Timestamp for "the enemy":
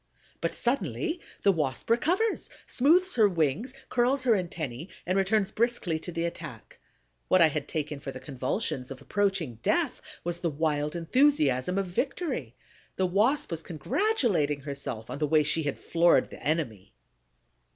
16.31-16.93